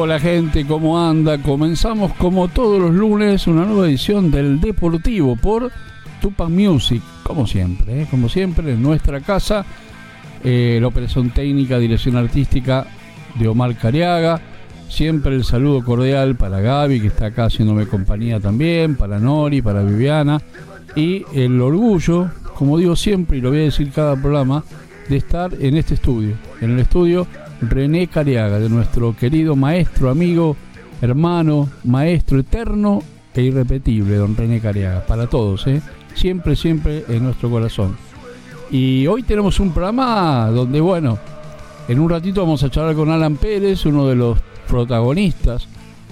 [0.00, 1.38] Hola gente, ¿cómo anda?
[1.38, 5.72] Comenzamos como todos los lunes una nueva edición del Deportivo por
[6.20, 8.06] Tupac Music, como siempre, ¿eh?
[8.08, 9.66] como siempre en nuestra casa,
[10.44, 12.86] eh, la operación técnica, dirección artística
[13.34, 14.40] de Omar Cariaga,
[14.88, 19.82] siempre el saludo cordial para Gaby que está acá haciéndome compañía también, para Nori, para
[19.82, 20.40] Viviana
[20.94, 24.62] y el orgullo, como digo siempre y lo voy a decir cada programa,
[25.08, 27.26] de estar en este estudio, en el estudio
[27.60, 30.56] René Cariaga, de nuestro querido maestro, amigo,
[31.00, 33.02] hermano, maestro eterno
[33.34, 35.82] e irrepetible, don René Cariaga, para todos, ¿eh?
[36.14, 37.96] siempre, siempre en nuestro corazón.
[38.70, 41.18] Y hoy tenemos un programa donde, bueno,
[41.88, 45.66] en un ratito vamos a charlar con Alan Pérez, uno de los protagonistas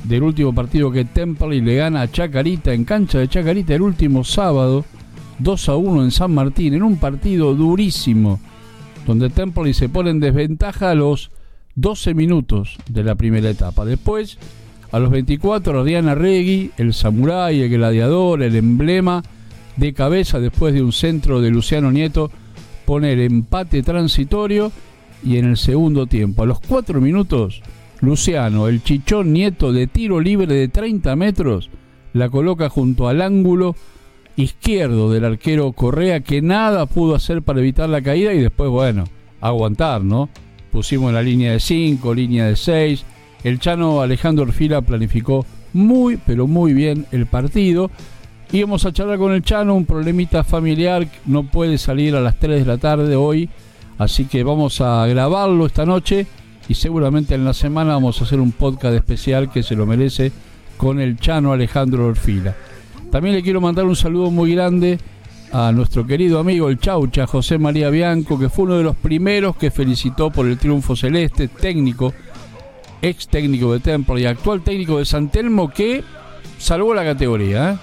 [0.05, 4.25] del último partido que Temperley le gana a Chacarita en cancha de Chacarita el último
[4.25, 4.85] sábado,
[5.39, 8.41] 2 a 1 en San Martín, en un partido durísimo,
[9.07, 11.31] donde Temperley se pone en desventaja a los
[11.77, 13.85] 12 minutos de la primera etapa.
[13.85, 14.39] Después,
[14.91, 19.23] a los 24, Diana Regui, el samurái, el gladiador, el emblema
[19.77, 22.31] de cabeza después de un centro de Luciano Nieto,
[22.85, 24.73] pone el empate transitorio
[25.25, 27.63] y en el segundo tiempo, a los 4 minutos,
[28.01, 31.71] Luciano, el chichón Nieto de tiro libre de 30 metros,
[32.13, 33.77] la coloca junto al ángulo
[34.37, 39.05] izquierdo del arquero Correa que nada pudo hacer para evitar la caída y después, bueno,
[39.41, 40.29] aguantar, ¿no?
[40.77, 43.03] pusimos la línea de 5, línea de 6.
[43.45, 47.91] El Chano Alejandro Orfila planificó muy, pero muy bien el partido.
[48.53, 52.61] Íbamos a charlar con el Chano, un problemita familiar, no puede salir a las 3
[52.61, 53.49] de la tarde hoy,
[53.97, 56.27] así que vamos a grabarlo esta noche
[56.69, 60.31] y seguramente en la semana vamos a hacer un podcast especial que se lo merece
[60.77, 62.55] con el Chano Alejandro Orfila.
[63.11, 64.99] También le quiero mandar un saludo muy grande
[65.53, 69.57] a nuestro querido amigo el Chaucha, José María Bianco, que fue uno de los primeros
[69.57, 72.13] que felicitó por el triunfo celeste, técnico,
[73.01, 76.03] ex técnico de Templo y actual técnico de San Telmo, que
[76.59, 77.73] salvó la categoría.
[77.73, 77.77] ¿eh?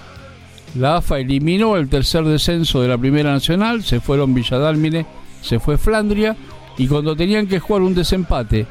[0.78, 5.06] La AFA eliminó el tercer descenso de la Primera Nacional, se fueron Villadálmine,
[5.40, 6.36] se fue Flandria,
[6.76, 8.66] y cuando tenían que jugar un desempate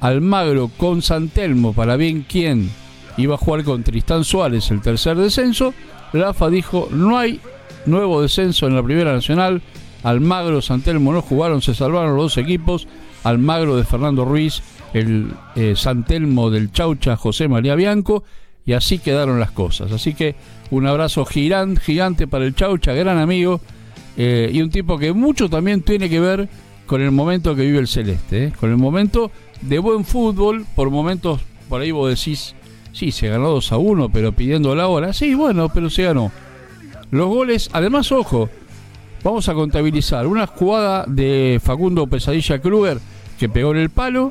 [0.00, 2.70] Almagro con San Telmo para bien quién
[3.18, 5.74] iba a jugar con Tristán Suárez el tercer descenso,
[6.12, 7.40] la AFA dijo no hay
[7.86, 9.62] nuevo descenso en la Primera Nacional.
[10.02, 12.86] Almagro, Santelmo no jugaron, se salvaron los dos equipos.
[13.24, 14.62] Almagro de Fernando Ruiz,
[14.94, 18.24] el eh, Santelmo del Chaucha José María Bianco.
[18.64, 19.92] Y así quedaron las cosas.
[19.92, 20.36] Así que
[20.70, 23.60] un abrazo gigante, gigante para el Chaucha, gran amigo.
[24.16, 26.48] Eh, y un tipo que mucho también tiene que ver
[26.86, 28.44] con el momento que vive el Celeste.
[28.44, 29.30] Eh, con el momento
[29.62, 32.54] de buen fútbol, por momentos, por ahí vos decís,
[32.92, 35.12] sí, se ganó 2 a 1, pero pidiendo la hora.
[35.12, 36.30] Sí, bueno, pero se ganó.
[37.10, 38.48] Los goles, además, ojo,
[39.24, 42.98] vamos a contabilizar una jugada de Facundo Pesadilla Kruger
[43.38, 44.30] que pegó en el palo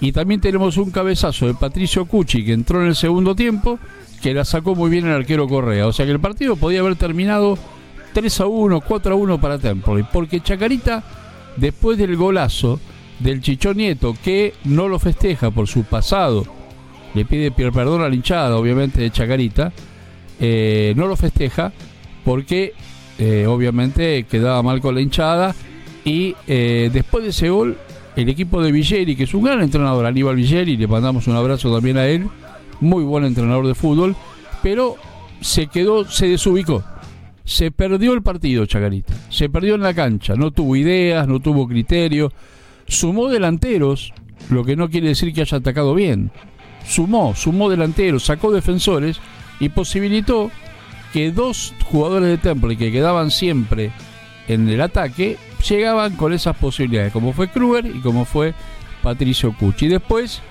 [0.00, 3.78] y también tenemos un cabezazo de Patricio Cucci que entró en el segundo tiempo
[4.22, 5.86] que la sacó muy bien el arquero Correa.
[5.86, 7.58] O sea que el partido podía haber terminado
[8.12, 10.04] 3 a 1, 4 a 1 para Tempoli.
[10.10, 11.02] Porque Chacarita,
[11.56, 12.80] después del golazo
[13.18, 16.44] del Chichón Nieto, que no lo festeja por su pasado,
[17.14, 19.72] le pide perdón a la hinchada, obviamente, de Chacarita,
[20.38, 21.72] eh, no lo festeja
[22.24, 22.72] porque
[23.18, 25.54] eh, obviamente quedaba mal con la hinchada
[26.04, 27.76] y eh, después de ese gol
[28.16, 31.72] el equipo de Villeri, que es un gran entrenador, Aníbal Villeri, le mandamos un abrazo
[31.72, 32.28] también a él,
[32.80, 34.16] muy buen entrenador de fútbol,
[34.62, 34.96] pero
[35.40, 36.82] se quedó, se desubicó.
[37.44, 39.12] Se perdió el partido, Chacarita.
[39.28, 40.34] Se perdió en la cancha.
[40.36, 42.32] No tuvo ideas, no tuvo criterio.
[42.86, 44.12] Sumó delanteros,
[44.50, 46.30] lo que no quiere decir que haya atacado bien.
[46.86, 49.20] Sumó, sumó delanteros, sacó defensores
[49.60, 50.50] y posibilitó
[51.12, 53.92] que dos jugadores de Temple que quedaban siempre
[54.48, 55.36] en el ataque
[55.68, 58.54] llegaban con esas posibilidades, como fue Kruger y como fue
[59.02, 59.88] Patricio Cucci.
[59.88, 60.42] Después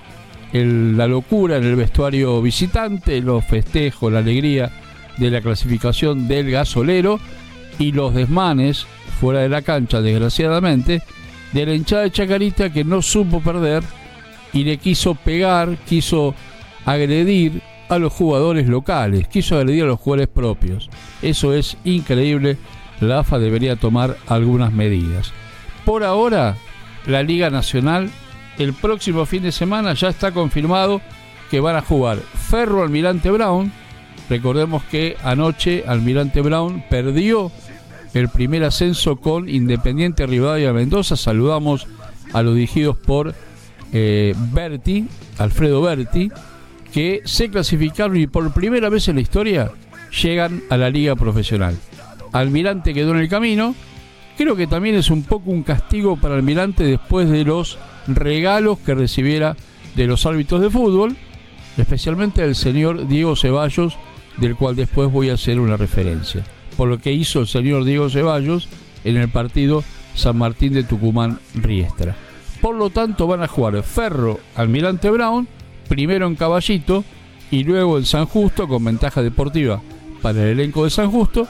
[0.52, 4.70] la locura en el vestuario visitante, los festejos, la alegría
[5.16, 7.20] de la clasificación del gasolero
[7.78, 8.86] y los desmanes
[9.20, 11.02] fuera de la cancha, desgraciadamente,
[11.52, 13.82] de la hinchada de Chacarita que no supo perder
[14.52, 16.34] y le quiso pegar, quiso
[16.84, 20.88] agredir a los jugadores locales, quiso agredir a los jugadores propios.
[21.22, 22.56] Eso es increíble.
[23.00, 25.32] La AFA debería tomar algunas medidas.
[25.84, 26.56] Por ahora,
[27.06, 28.10] la Liga Nacional,
[28.58, 31.00] el próximo fin de semana ya está confirmado
[31.50, 33.72] que van a jugar Ferro Almirante Brown.
[34.28, 37.50] Recordemos que anoche Almirante Brown perdió
[38.14, 41.16] el primer ascenso con Independiente Rivadavia Mendoza.
[41.16, 41.86] Saludamos
[42.32, 43.34] a los dirigidos por
[43.92, 45.06] eh, Berti,
[45.38, 46.30] Alfredo Berti
[46.92, 49.70] que se clasificaron y por primera vez en la historia
[50.22, 51.76] llegan a la liga profesional.
[52.32, 53.74] Almirante quedó en el camino.
[54.36, 58.94] Creo que también es un poco un castigo para Almirante después de los regalos que
[58.94, 59.56] recibiera
[59.94, 61.16] de los árbitros de fútbol,
[61.76, 63.96] especialmente el señor Diego Ceballos,
[64.38, 66.44] del cual después voy a hacer una referencia,
[66.76, 68.68] por lo que hizo el señor Diego Ceballos
[69.04, 69.84] en el partido
[70.14, 72.16] San Martín de Tucumán Riestra.
[72.60, 75.48] Por lo tanto van a jugar Ferro Almirante Brown,
[75.88, 77.04] primero en Caballito
[77.50, 79.80] y luego en San Justo con ventaja deportiva
[80.20, 81.48] para el elenco de San Justo.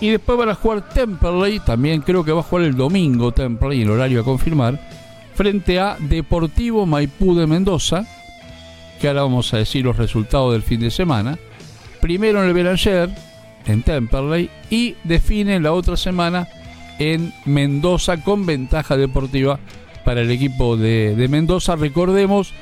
[0.00, 3.82] Y después van a jugar Temperley, también creo que va a jugar el domingo Temperley
[3.82, 4.78] en horario a confirmar,
[5.34, 8.04] frente a Deportivo Maipú de Mendoza,
[9.00, 11.38] que ahora vamos a decir los resultados del fin de semana.
[12.00, 13.10] Primero en el Belanger,
[13.66, 16.48] en Temperley, y define la otra semana
[16.98, 19.58] en Mendoza con ventaja deportiva
[20.04, 21.76] para el equipo de, Mendoza.
[21.76, 22.52] Recordemos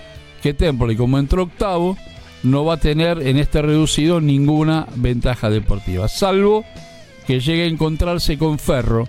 [0.42, 1.96] que Temperley, como entró octavo,
[2.42, 6.64] no va a tener en este reducido ninguna ventaja deportiva, salvo
[7.26, 9.06] que llegue a encontrarse con Ferro.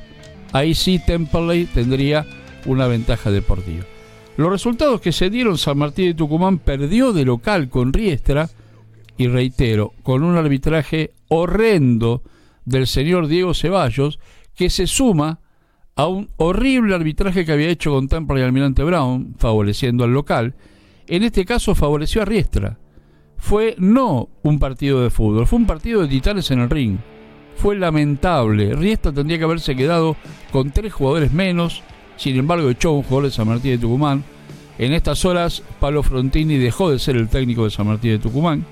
[0.51, 2.25] Ahí sí Temperley tendría
[2.65, 3.85] una ventaja deportiva.
[4.37, 8.49] Los resultados que se dieron, San Martín de Tucumán perdió de local con Riestra
[9.17, 12.23] y reitero, con un arbitraje horrendo
[12.65, 14.19] del señor Diego Ceballos
[14.55, 15.39] que se suma
[15.95, 20.55] a un horrible arbitraje que había hecho con Temple y Almirante Brown, favoreciendo al local.
[21.07, 22.79] En este caso favoreció a Riestra.
[23.37, 26.97] Fue no un partido de fútbol, fue un partido de titanes en el ring.
[27.55, 28.75] Fue lamentable.
[28.75, 30.15] Riestra tendría que haberse quedado
[30.51, 31.83] con tres jugadores menos
[32.17, 34.23] sin embargo, echó un jugador de San Martín de Tucumán.
[34.77, 38.65] En estas horas, Pablo Frontini dejó de ser el técnico de San Martín de Tucumán.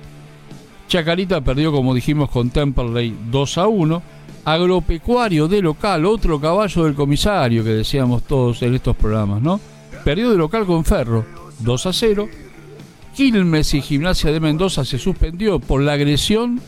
[0.88, 4.02] Chacarita perdió, como dijimos, con Temperley 2 a 1.
[4.44, 9.60] Agropecuario de local, otro caballo del comisario que decíamos todos en estos programas, ¿no?
[10.04, 11.26] Perdió de local con Ferro
[11.60, 12.30] 2 a 0.
[13.16, 16.60] Quilmes y Gimnasia de Mendoza se suspendió por la agresión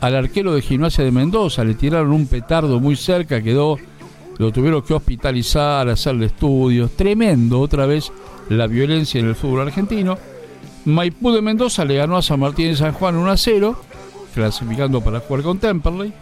[0.00, 1.62] al arquero de Gimnasia de Mendoza.
[1.62, 3.78] Le tiraron un petardo muy cerca, quedó
[4.38, 8.12] lo tuvieron que hospitalizar, hacerle estudios, tremendo otra vez
[8.48, 10.18] la violencia en el fútbol argentino.
[10.84, 13.76] Maipú de Mendoza le ganó a San Martín de San Juan 1 a 0,
[14.34, 16.12] clasificando para jugar con Temperley.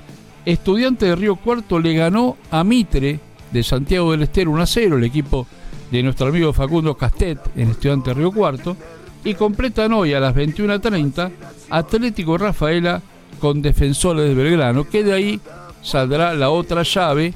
[0.44, 3.20] Estudiante de Río Cuarto le ganó a Mitre
[3.52, 5.46] de Santiago del Estero 1 a 0, el equipo
[5.90, 8.76] de nuestro amigo Facundo Castet en Estudiante de Río Cuarto.
[9.24, 11.30] Y completan hoy a las 21.30
[11.70, 13.00] Atlético Rafaela
[13.38, 15.40] con Defensores de Belgrano, que de ahí
[15.80, 17.34] saldrá la otra llave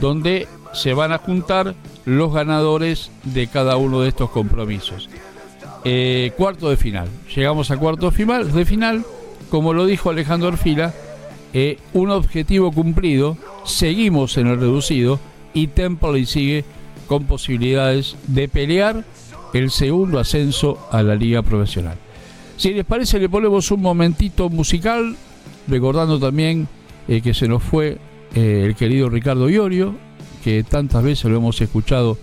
[0.00, 5.08] donde se van a juntar los ganadores de cada uno de estos compromisos.
[5.84, 7.08] Eh, cuarto de final.
[7.34, 9.04] Llegamos a cuarto de final, de final
[9.50, 10.92] como lo dijo Alejandro Orfila,
[11.54, 15.20] eh, un objetivo cumplido, seguimos en el reducido
[15.54, 16.64] y Temple sigue
[17.06, 19.04] con posibilidades de pelear
[19.52, 21.96] el segundo ascenso a la liga profesional.
[22.56, 25.16] Si les parece, le ponemos un momentito musical,
[25.68, 26.66] recordando también
[27.06, 27.98] eh, que se nos fue
[28.34, 29.94] eh, el querido Ricardo Iorio,
[30.42, 32.18] que tantas veces lo hemos escuchado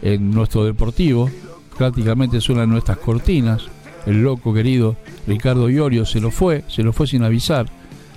[0.00, 1.28] en nuestro deportivo,
[1.76, 3.64] prácticamente es una de nuestras cortinas.
[4.06, 4.96] El loco querido
[5.26, 7.66] Ricardo Iorio se lo fue, se lo fue sin avisar.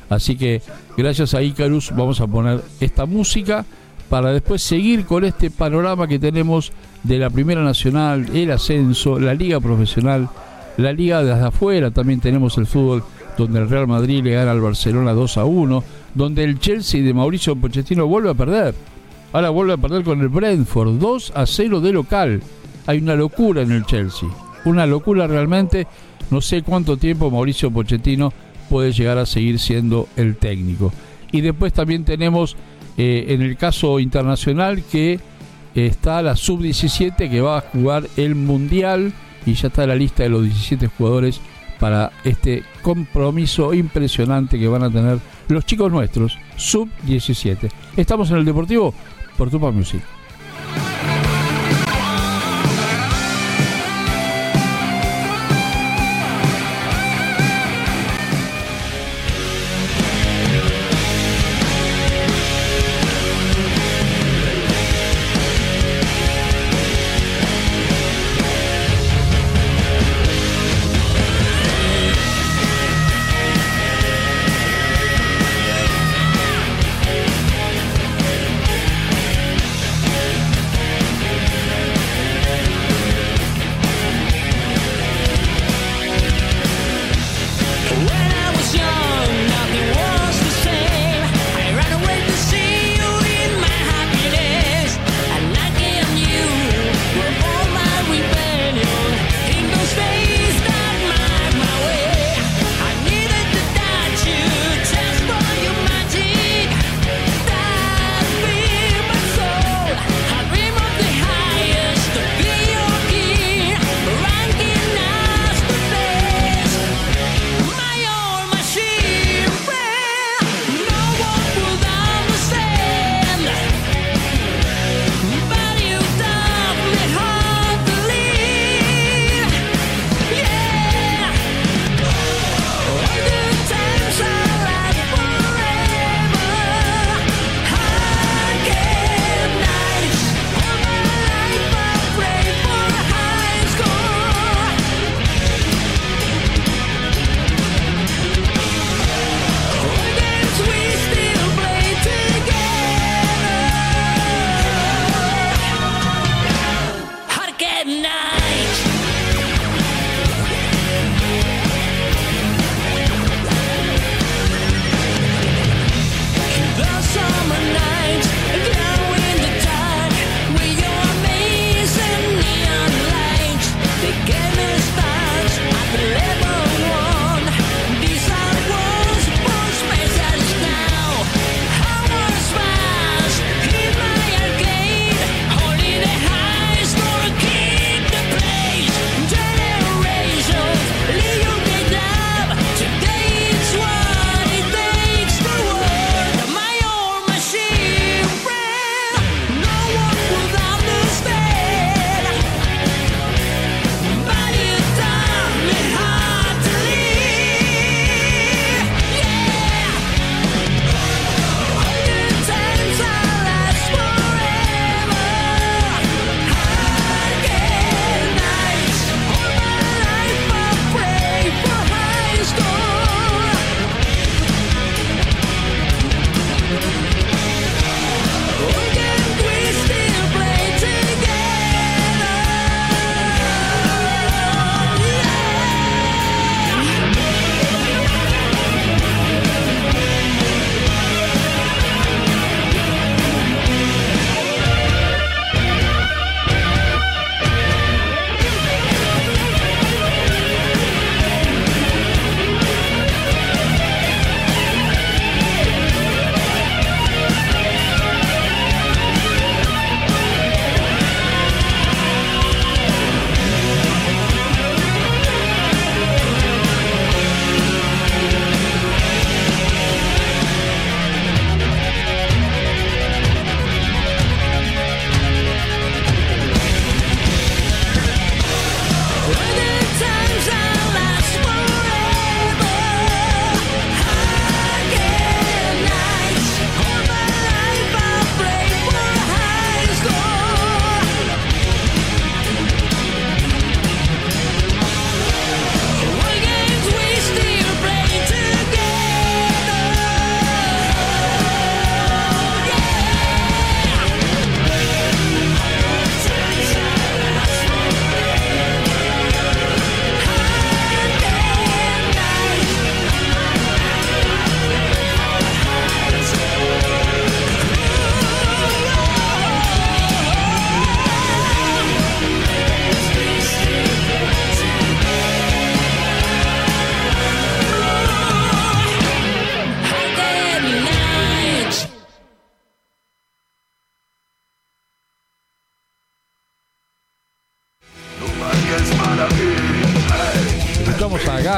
[0.10, 0.62] Así que
[0.98, 3.66] gracias a Icarus vamos a poner esta música
[4.10, 6.72] para después seguir con este panorama que tenemos
[7.04, 10.28] de la Primera Nacional, el ascenso, la Liga Profesional,
[10.78, 13.04] la Liga desde afuera, también tenemos el fútbol
[13.38, 15.84] donde el Real Madrid le gana al Barcelona 2 a 1,
[16.16, 18.76] donde el Chelsea de Mauricio Pochettino vuelve a perder.
[19.32, 22.42] Ahora vuelve a perder con el Brentford, 2 a 0 de local.
[22.88, 24.28] Hay una locura en el Chelsea,
[24.66, 25.88] una locura realmente.
[26.32, 28.34] No sé cuánto tiempo Mauricio Pochettino
[28.70, 30.94] puede llegar a seguir siendo el técnico.
[31.32, 32.56] Y después también tenemos
[32.98, 35.20] eh, en el caso internacional que
[35.76, 39.14] está la sub-17 que va a jugar el Mundial
[39.46, 41.40] y ya está la lista de los 17 jugadores
[41.80, 47.70] para este compromiso impresionante que van a tener los chicos nuestros, sub-17.
[47.96, 48.94] Estamos en el Deportivo
[49.38, 50.02] por Tupa Music.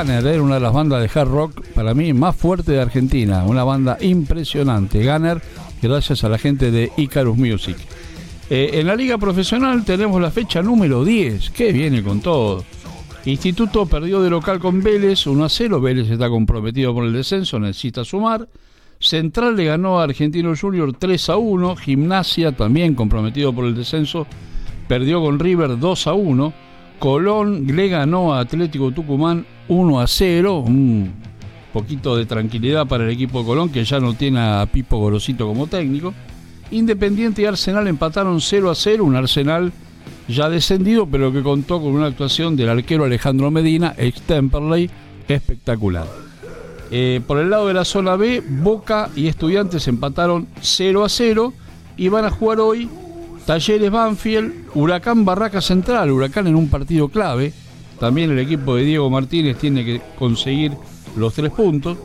[0.02, 3.44] Gunner, era una de las bandas de hard rock para mí más fuerte de Argentina,
[3.46, 5.06] una banda impresionante.
[5.06, 5.40] Gunner,
[5.80, 7.78] gracias a la gente de Icarus Music.
[8.50, 12.64] Eh, en la liga profesional tenemos la fecha número 10, que viene con todo.
[13.26, 17.60] Instituto perdió de local con Vélez 1 a 0, Vélez está comprometido por el descenso,
[17.60, 18.48] necesita sumar.
[19.00, 24.26] Central le ganó a Argentino Junior 3 a 1, Gimnasia también comprometido por el descenso,
[24.88, 26.71] perdió con River 2 a 1.
[27.02, 30.60] Colón le ganó a Atlético Tucumán 1 a 0.
[30.60, 31.12] Un
[31.74, 35.48] poquito de tranquilidad para el equipo de Colón, que ya no tiene a Pipo Gorosito
[35.48, 36.14] como técnico.
[36.70, 39.04] Independiente y Arsenal empataron 0 a 0.
[39.04, 39.74] Un Arsenal
[40.28, 44.88] ya descendido, pero que contó con una actuación del arquero Alejandro Medina, ex Temperley,
[45.28, 46.06] espectacular.
[46.92, 51.52] Eh, por el lado de la zona B, Boca y Estudiantes empataron 0 a 0
[51.98, 52.88] y van a jugar hoy
[53.46, 57.54] Talleres Banfield, Huracán Barraca Central, Huracán en un partido clave.
[58.00, 60.74] También el equipo de Diego Martínez tiene que conseguir
[61.16, 61.98] los tres puntos.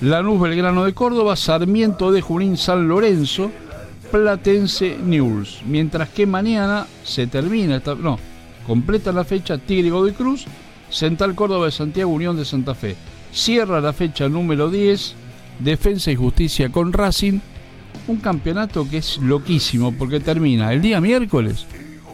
[0.00, 3.50] Lanús Belgrano de Córdoba, Sarmiento de Junín San Lorenzo,
[4.12, 5.62] Platense News.
[5.66, 8.18] Mientras que mañana se termina, esta, no,
[8.66, 10.46] completa la fecha Tigre Godoy Cruz,
[10.90, 12.96] Central Córdoba de Santiago, Unión de Santa Fe.
[13.32, 15.14] Cierra la fecha número 10,
[15.58, 17.40] Defensa y Justicia con Racing
[18.06, 21.66] un campeonato que es loquísimo porque termina el día miércoles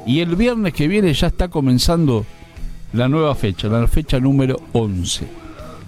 [0.06, 2.24] y el viernes que viene ya está comenzando
[2.92, 5.26] la nueva fecha, la fecha número 11.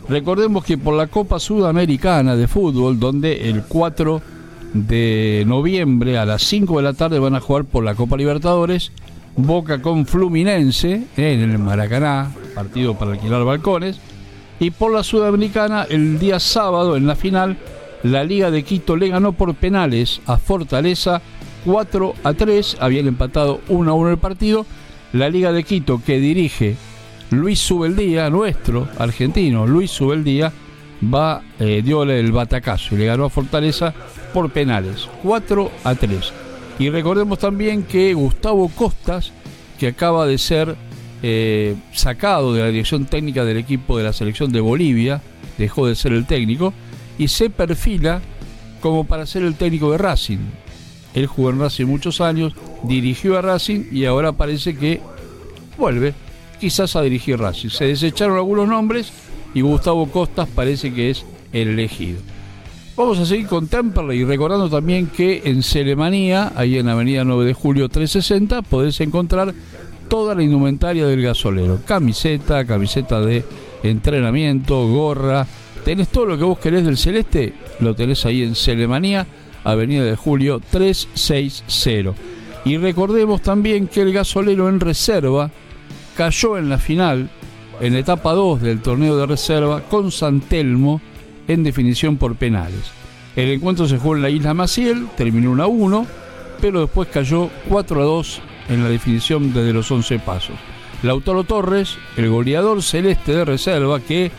[0.08, 4.22] Recordemos que por la Copa Sudamericana de Fútbol, donde el 4
[4.72, 8.92] de noviembre a las 5 de la tarde van a jugar por la Copa Libertadores,
[9.36, 14.00] Boca con Fluminense en el Maracaná, partido para alquilar balcones,
[14.58, 17.56] y por la Sudamericana el día sábado en la final
[18.06, 21.20] la Liga de Quito le ganó por penales a Fortaleza
[21.64, 24.64] 4 a 3, habían empatado 1 a 1 el partido.
[25.12, 26.76] La Liga de Quito que dirige
[27.30, 30.52] Luis Subeldía, nuestro argentino Luis Subeldía,
[31.02, 33.92] va, eh, dio el batacazo y le ganó a Fortaleza
[34.32, 36.32] por penales 4 a 3.
[36.78, 39.32] Y recordemos también que Gustavo Costas,
[39.80, 40.76] que acaba de ser
[41.24, 45.22] eh, sacado de la dirección técnica del equipo de la selección de Bolivia,
[45.58, 46.72] dejó de ser el técnico,
[47.18, 48.20] y se perfila
[48.80, 50.38] como para ser el técnico de Racing.
[51.14, 55.00] Él jugó en Racing muchos años, dirigió a Racing y ahora parece que
[55.78, 56.14] vuelve
[56.60, 57.70] quizás a dirigir Racing.
[57.70, 59.12] Se desecharon algunos nombres
[59.54, 62.20] y Gustavo Costas parece que es el elegido.
[62.96, 67.52] Vamos a seguir con Temperley recordando también que en Celemanía, ahí en Avenida 9 de
[67.52, 69.54] Julio 360, podés encontrar
[70.08, 71.80] toda la indumentaria del gasolero.
[71.84, 73.44] Camiseta, camiseta de
[73.82, 75.46] entrenamiento, gorra,
[75.86, 79.24] Tenés todo lo que vos querés del celeste, lo tenés ahí en Celemanía,
[79.62, 82.12] Avenida de Julio 360.
[82.64, 85.48] Y recordemos también que el gasolero en reserva
[86.16, 87.30] cayó en la final,
[87.80, 91.00] en etapa 2 del torneo de reserva, con San Telmo
[91.46, 92.90] en definición por penales.
[93.36, 96.06] El encuentro se jugó en la isla Maciel, terminó 1 a 1,
[96.60, 100.56] pero después cayó 4 a 2 en la definición desde los 11 pasos.
[101.04, 104.32] Lautaro Torres, el goleador celeste de reserva, que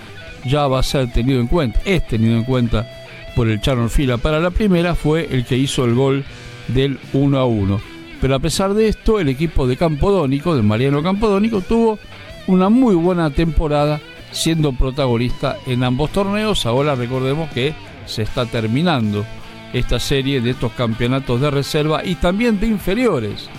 [0.46, 2.88] ya va a ser tenido en cuenta, es tenido en cuenta
[3.36, 6.26] por el Charles Fila para la primera, fue el que hizo el gol
[6.68, 7.82] del 1 a 1.
[8.20, 12.00] Pero a pesar de esto, el equipo de Campodónico, de Mariano Campodónico, tuvo
[12.48, 14.00] una muy buena temporada
[14.32, 16.66] siendo protagonista en ambos torneos.
[16.66, 17.74] Ahora recordemos que
[18.06, 19.26] se está terminando
[19.74, 23.50] esta serie de estos campeonatos de reserva y también de inferiores.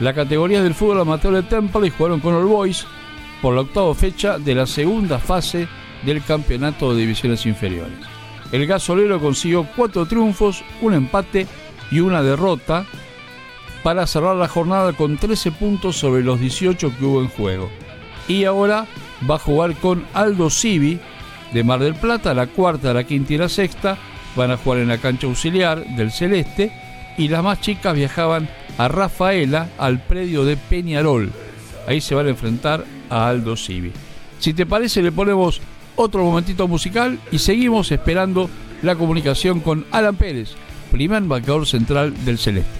[0.00, 2.86] La categoría del fútbol amateur de Temple jugaron con All Boys
[3.42, 5.68] por la octava fecha de la segunda fase
[6.04, 7.98] del campeonato de divisiones inferiores.
[8.52, 11.46] El gasolero consiguió cuatro triunfos, un empate
[11.90, 12.86] y una derrota
[13.82, 17.70] para cerrar la jornada con 13 puntos sobre los 18 que hubo en juego.
[18.26, 18.86] Y ahora
[19.28, 20.98] va a jugar con Aldo Civi
[21.52, 23.96] de Mar del Plata, la cuarta, la quinta y la sexta.
[24.36, 26.72] Van a jugar en la cancha auxiliar del Celeste
[27.16, 31.32] y las más chicas viajaban a Rafaela al predio de Peñarol.
[31.86, 33.92] Ahí se van a enfrentar a Aldo Civi.
[34.38, 35.60] Si te parece, le ponemos
[35.98, 38.48] otro momentito musical y seguimos esperando
[38.82, 40.50] la comunicación con Alan Pérez,
[40.90, 42.70] primer marcador central del Celeste.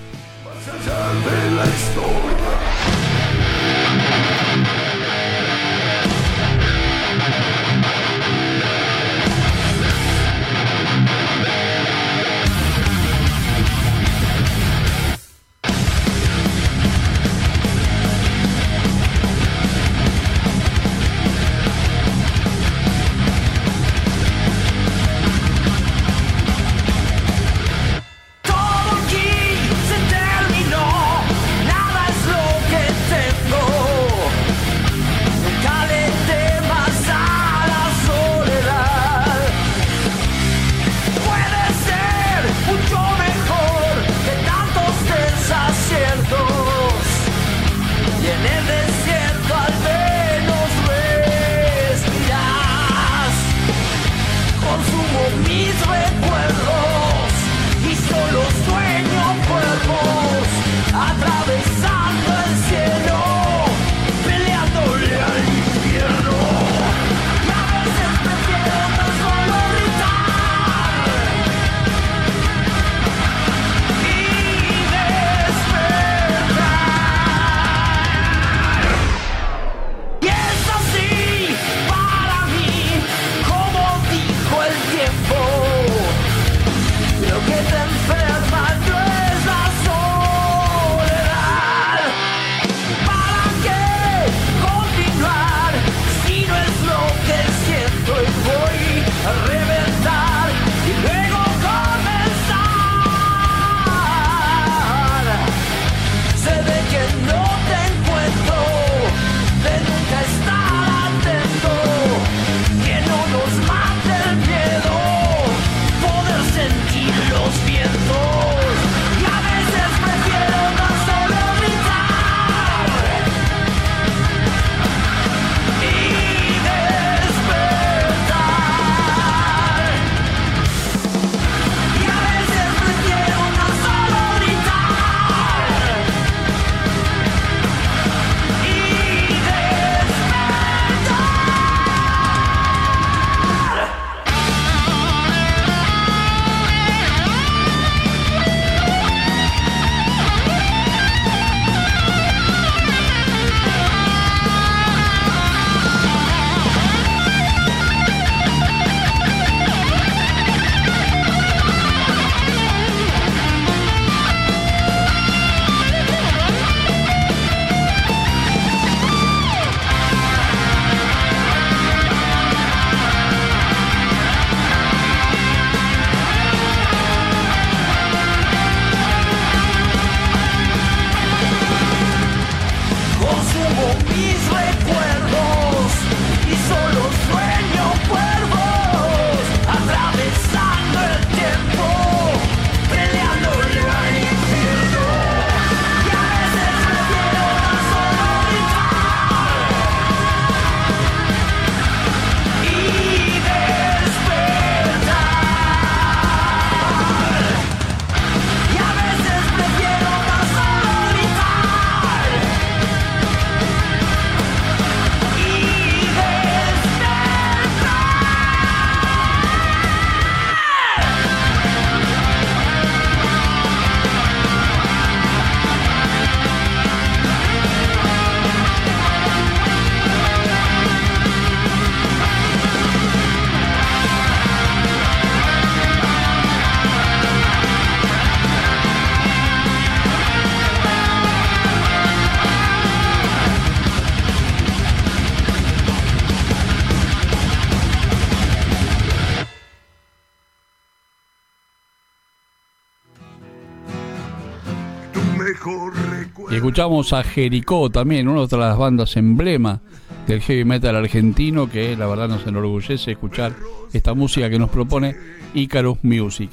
[256.59, 259.81] Escuchamos a Jericó también, una de las bandas emblema
[260.27, 263.55] del heavy metal argentino que la verdad nos enorgullece escuchar
[263.93, 265.15] esta música que nos propone
[265.55, 266.51] Icarus Music.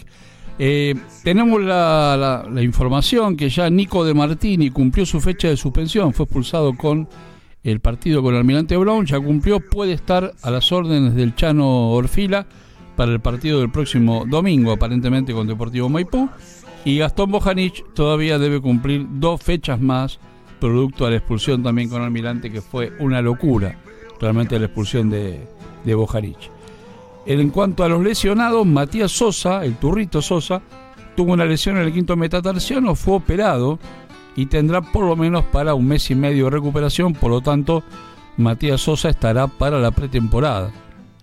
[0.60, 6.26] Eh, tenemos la, información que ya Nico de Martini cumplió su fecha de suspensión, fue
[6.26, 7.10] expulsado con
[7.63, 11.89] el partido con el Almirante Brown, ya cumplió, puede estar a las órdenes del Chano
[11.94, 12.46] Orfila
[12.96, 16.30] para el partido del próximo domingo, aparentemente con Deportivo Maipú.
[16.86, 20.19] Y Gastón Bojanic todavía debe cumplir dos fechas más,
[20.60, 23.80] producto de la expulsión también con Almirante, que fue una locura,
[24.21, 25.48] realmente la expulsión de,
[25.84, 26.38] de Bojanic.
[27.26, 30.62] En cuanto a los lesionados, Matías Sosa, el turrito Sosa,
[31.15, 33.80] tuvo una lesión en el quinto metatarsiano, fue operado
[34.36, 37.84] y tendrá por lo menos para un mes y medio de recuperación, por lo tanto,
[38.38, 40.71] Matías Sosa estará para la pretemporada,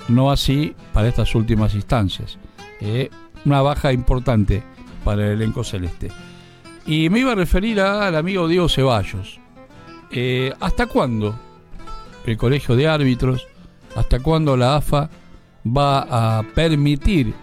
[0.09, 2.37] no así para estas últimas instancias.
[2.81, 3.11] Eh,
[3.45, 4.65] una baja importante
[5.05, 6.09] para el elenco celeste.
[6.87, 9.39] Y me iba a referir al amigo Diego Ceballos.
[10.11, 11.39] Eh, ¿Hasta cuándo
[12.27, 13.47] el Colegio de Árbitros,
[13.97, 15.11] hasta cuándo la AFA
[15.67, 17.35] va a permitir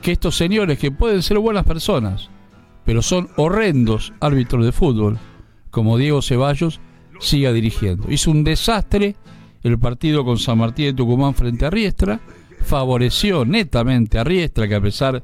[0.00, 2.28] que estos señores, que pueden ser buenas personas,
[2.84, 5.18] pero son horrendos árbitros de fútbol,
[5.70, 6.80] como Diego Ceballos,
[7.20, 8.10] siga dirigiendo?
[8.10, 9.16] Hizo un desastre
[9.62, 12.20] el partido con San Martín de Tucumán frente a Riestra,
[12.64, 15.22] favoreció netamente a Riestra, que a pesar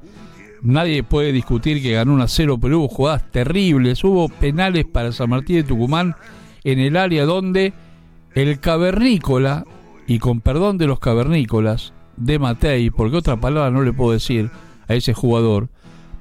[0.62, 4.02] Nadie puede discutir que ganó un a cero, pero hubo jugadas terribles.
[4.02, 6.16] Hubo penales para San Martín de Tucumán
[6.64, 7.72] en el área donde
[8.34, 9.64] el cavernícola,
[10.06, 14.50] y con perdón de los cavernícolas, de Matei, porque otra palabra no le puedo decir
[14.88, 15.68] a ese jugador,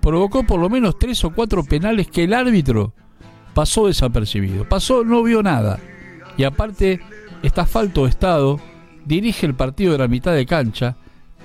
[0.01, 2.93] provocó por lo menos tres o cuatro penales que el árbitro
[3.53, 4.69] pasó desapercibido.
[4.69, 5.79] Pasó, no vio nada.
[6.37, 7.01] Y aparte,
[7.41, 8.59] está falto de estado,
[9.05, 10.97] dirige el partido de la mitad de cancha,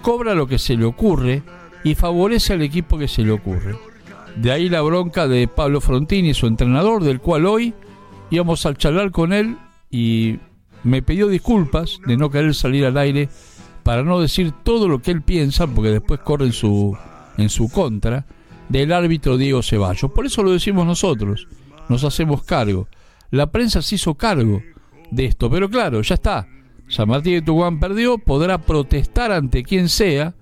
[0.02, 1.42] cobra lo que se le ocurre
[1.84, 3.76] y favorece al equipo que se le ocurre.
[4.36, 7.74] De ahí la bronca de Pablo Frontini, su entrenador, del cual hoy
[8.30, 9.56] íbamos a charlar con él
[9.90, 10.38] y
[10.84, 13.28] me pidió disculpas de no querer salir al aire
[13.82, 16.96] para no decir todo lo que él piensa, porque después corre en su,
[17.36, 18.26] en su contra,
[18.68, 20.10] del árbitro Diego Ceballos.
[20.10, 21.46] Por eso lo decimos nosotros,
[21.88, 22.88] nos hacemos cargo.
[23.30, 24.62] La prensa se hizo cargo
[25.10, 26.46] de esto, pero claro, ya está.
[26.88, 30.34] San Martín de Tucumán perdió, podrá protestar ante quien sea,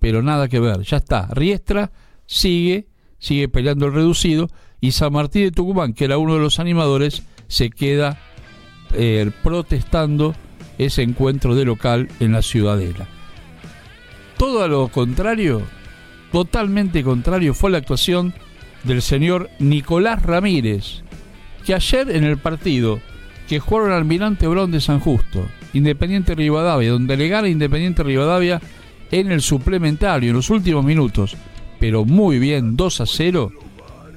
[0.00, 1.28] pero nada que ver, ya está.
[1.28, 1.92] Riestra
[2.26, 4.48] sigue, sigue peleando el reducido
[4.80, 8.18] y San Martín de Tucumán, que era uno de los animadores, se queda
[8.94, 10.34] eh, protestando
[10.78, 13.06] ese encuentro de local en la ciudadela.
[14.38, 15.62] Todo a lo contrario,
[16.32, 18.32] totalmente contrario, fue la actuación
[18.84, 21.02] del señor Nicolás Ramírez,
[21.66, 23.00] que ayer en el partido
[23.48, 28.60] que jugaron Almirante Brown de San Justo, Independiente Rivadavia, donde le gana Independiente Rivadavia
[29.10, 31.36] en el suplementario, en los últimos minutos,
[31.78, 33.52] pero muy bien, 2 a 0,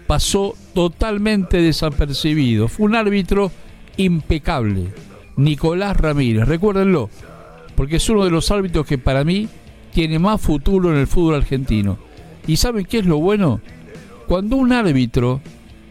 [0.08, 2.68] pasó totalmente desapercibido.
[2.68, 3.52] Fue un árbitro
[3.98, 4.94] impecable,
[5.36, 7.10] Nicolás Ramírez, recuérdenlo,
[7.76, 9.48] porque es uno de los árbitros que para mí
[9.94, 11.98] tiene más futuro en el fútbol argentino.
[12.48, 13.62] ¿Y saben qué es lo bueno?
[14.28, 15.42] Cuando un árbitro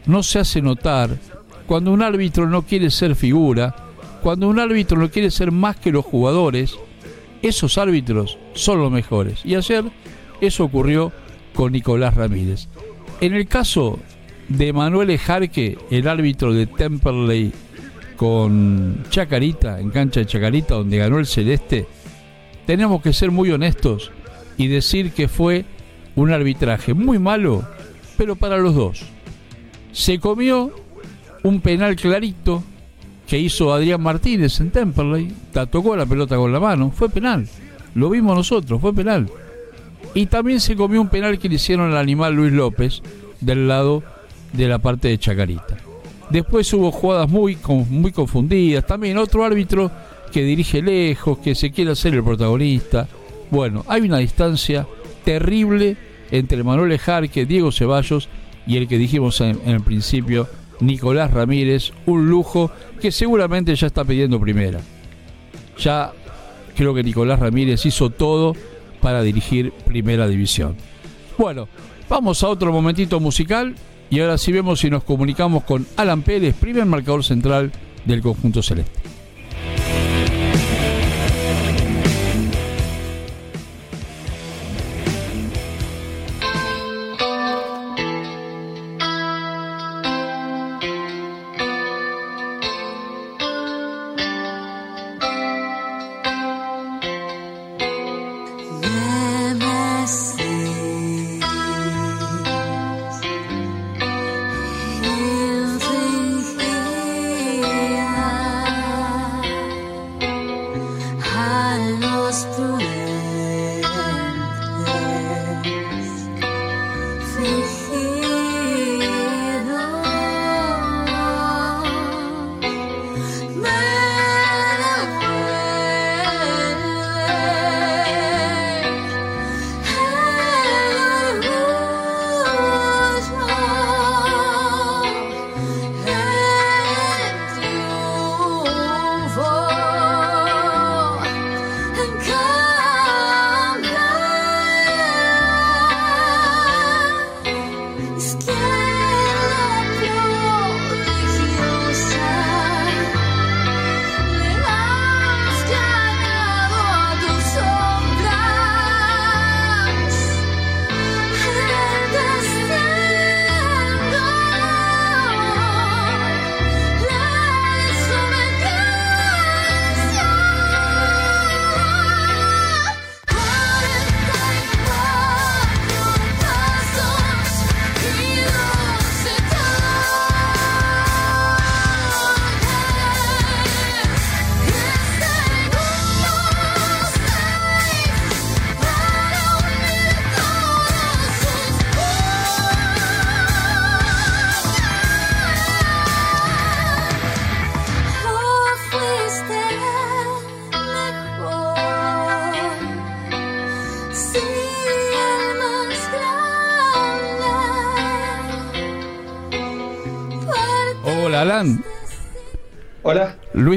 [0.06, 1.18] no se hace notar,
[1.66, 3.74] cuando un árbitro no quiere ser figura,
[4.22, 6.76] cuando un árbitro no quiere ser más que los jugadores,
[7.42, 9.40] esos árbitros son los mejores.
[9.44, 9.84] Y ayer
[10.40, 11.12] eso ocurrió
[11.54, 12.68] con Nicolás Ramírez.
[13.20, 13.98] En el caso
[14.48, 17.52] de Manuel Ejarque, el árbitro de Temperley
[18.16, 21.86] con Chacarita, en cancha de Chacarita, donde ganó el Celeste,
[22.66, 24.10] tenemos que ser muy honestos
[24.56, 25.64] y decir que fue
[26.14, 27.66] un arbitraje muy malo,
[28.16, 29.04] pero para los dos.
[29.92, 30.72] Se comió
[31.42, 32.62] un penal clarito
[33.32, 35.32] que hizo Adrián Martínez en Temperley,
[35.70, 37.48] tocó la pelota con la mano, fue penal.
[37.94, 39.26] Lo vimos nosotros, fue penal.
[40.12, 43.00] Y también se comió un penal que le hicieron al animal Luis López
[43.40, 44.02] del lado
[44.52, 45.78] de la parte de Chacarita.
[46.28, 47.56] Después hubo jugadas muy,
[47.88, 48.84] muy confundidas.
[48.86, 49.90] También otro árbitro
[50.30, 53.08] que dirige lejos, que se quiere hacer el protagonista.
[53.50, 54.86] Bueno, hay una distancia
[55.24, 55.96] terrible
[56.30, 58.28] entre Manuel Ejarque, Diego Ceballos
[58.66, 60.50] y el que dijimos en el principio,
[60.82, 64.80] Nicolás Ramírez, un lujo que seguramente ya está pidiendo primera.
[65.78, 66.12] Ya
[66.76, 68.54] creo que Nicolás Ramírez hizo todo
[69.00, 70.76] para dirigir primera división.
[71.38, 71.68] Bueno,
[72.08, 73.74] vamos a otro momentito musical
[74.10, 77.70] y ahora sí vemos si nos comunicamos con Alan Pérez, primer marcador central
[78.04, 79.11] del conjunto celeste.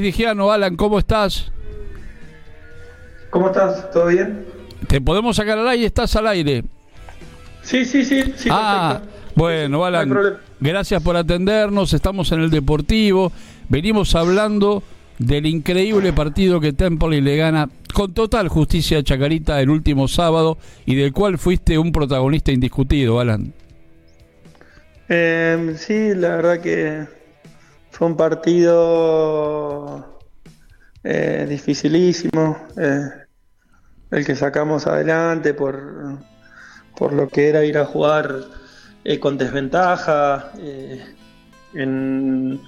[0.06, 1.52] Digiano, Alan, ¿cómo estás?
[3.32, 3.90] ¿Cómo estás?
[3.90, 4.46] ¿Todo bien?
[4.88, 5.88] ¿Te podemos sacar al aire?
[5.88, 6.64] ¿Estás al aire?
[7.64, 8.22] Sí, sí, sí.
[8.38, 9.02] sí ah,
[9.34, 10.16] bueno, Alan,
[10.60, 11.92] gracias por atendernos.
[11.94, 13.32] Estamos en el Deportivo.
[13.68, 14.84] Venimos hablando
[15.18, 20.60] del increíble partido que Temple le gana con total justicia a Chacarita el último sábado
[20.86, 23.54] y del cual fuiste un protagonista indiscutido, Alan.
[25.10, 27.15] Eh, sí, la verdad que
[27.96, 30.06] fue un partido
[31.02, 33.10] eh, dificilísimo, eh,
[34.12, 36.18] el que sacamos adelante por,
[36.98, 38.36] por lo que era ir a jugar
[39.06, 40.52] eh, con desventaja
[41.74, 42.60] en,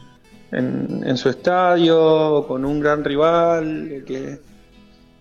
[0.53, 4.39] en, su estadio, con un gran rival que,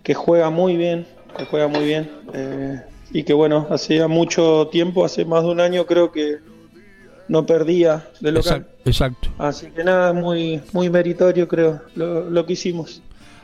[0.03, 1.05] que juega muy bien,
[1.37, 2.09] que juega muy bien
[3.11, 6.37] y que bueno, hacía mucho tiempo, hace más de un año creo que
[7.27, 8.67] no perdía de local.
[8.85, 9.29] Exacto.
[9.37, 13.01] Así que nada, muy, muy meritorio creo lo, que hicimos.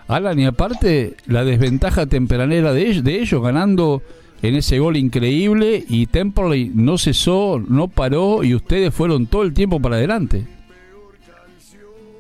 [0.08, 4.02] Alan, y aparte la desventaja tempranera de ellos, de ellos ganando
[4.42, 9.54] en ese gol increíble y Temperley no cesó, no paró y ustedes fueron todo el
[9.54, 10.46] tiempo para adelante.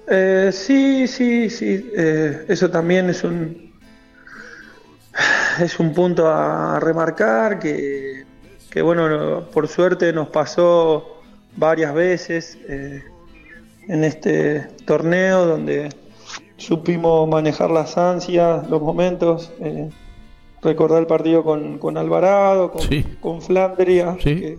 [0.09, 3.73] Eh, sí, sí, sí, eh, eso también es un
[5.59, 8.25] es un punto a remarcar que,
[8.69, 11.12] que bueno, por suerte nos pasó
[11.55, 13.03] varias veces eh,
[13.87, 15.89] en este torneo donde
[16.57, 19.51] supimos manejar las ansias, los momentos.
[19.59, 19.89] Eh,
[20.63, 22.71] recordar el partido con, Alvarado,
[23.19, 24.57] con, Flandria, que,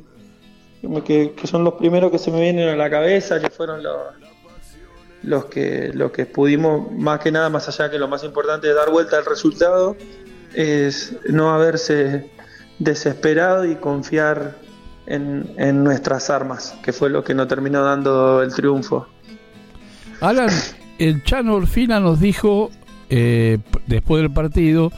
[1.45, 3.97] son los primeros que se me vienen a la cabeza, que fueron los,
[5.23, 8.75] los, que, los que pudimos, más que nada, más allá que lo más importante de
[8.75, 9.97] dar vuelta al resultado,
[10.53, 12.31] es no haberse
[12.79, 14.57] desesperado y confiar
[15.07, 19.07] en, nuestras armas, que fue lo que nos terminó dando el triunfo.
[20.21, 20.51] Alan,
[20.99, 22.71] el Chano Orfina nos dijo
[23.11, 24.93] eh, después del partido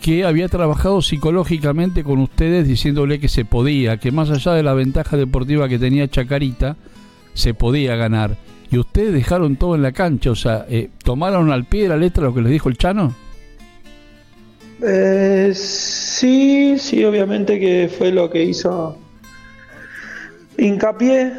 [0.00, 4.74] que había trabajado psicológicamente con ustedes diciéndole que se podía, que más allá de la
[4.74, 6.76] ventaja deportiva que tenía Chacarita,
[7.34, 8.36] se podía ganar.
[8.70, 11.96] Y ustedes dejaron todo en la cancha, o sea, eh, ¿tomaron al pie de la
[11.96, 13.14] letra lo que les dijo el Chano?
[14.82, 18.98] Eh, sí, sí, obviamente que fue lo que hizo
[20.58, 21.32] hincapié,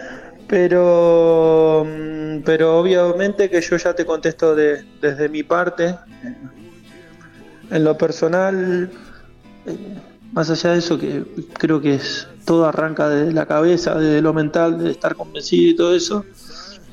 [0.47, 5.95] pero, mm, pero obviamente que yo ya te contesto de, desde mi parte.
[7.69, 8.89] En lo personal,
[9.65, 9.77] eh,
[10.31, 14.33] más allá de eso, que creo que es todo arranca desde la cabeza, desde lo
[14.33, 16.25] mental, de estar convencido y todo eso.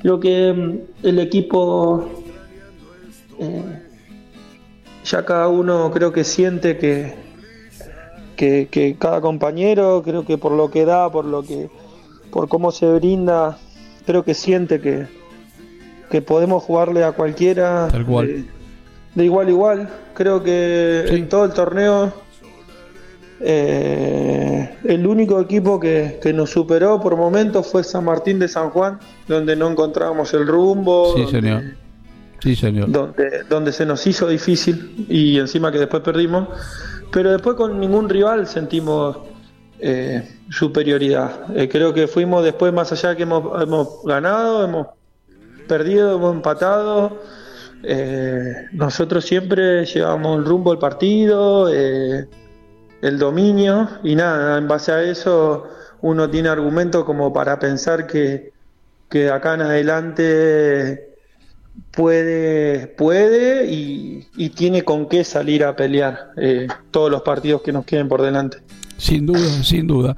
[0.03, 2.25] Creo que mm, el equipo,
[3.39, 3.83] eh,
[5.05, 7.15] ya cada uno creo que siente que,
[8.37, 11.71] que, que cada compañero, creo que por lo que da, por lo que
[12.35, 13.59] por cómo se brinda,
[14.07, 15.07] creo que siente que,
[16.11, 19.89] que podemos jugarle a cualquiera De, igual a igual.
[20.15, 22.13] Creo que en todo el torneo
[23.39, 28.99] eh, el único equipo que, nos superó por momentos fue San Martín de San Juan,
[29.29, 31.15] donde no encontrábamos el rumbo.
[31.17, 31.63] Sí, señor.
[32.41, 32.91] Sí, señor.
[32.91, 36.49] Donde, donde se nos hizo difícil y encima que después perdimos.
[37.13, 39.19] Pero después con ningún rival sentimos
[39.79, 41.57] eh, superioridad.
[41.57, 44.87] Eh, creo que fuimos después más allá que hemos, ganado, hemos
[45.69, 47.21] perdido, hemos empatado.
[47.83, 55.03] Eh, nosotros siempre llevamos el rumbo al partido, el dominio y nada, en base a
[55.03, 55.69] eso
[56.01, 58.53] uno tiene argumentos como para pensar que,
[59.09, 61.15] que acá en adelante
[61.91, 67.85] puede, puede y, tiene con qué salir a pelear eh, todos los partidos que nos
[67.85, 68.59] queden por delante.
[68.99, 70.17] Sin duda, sin duda.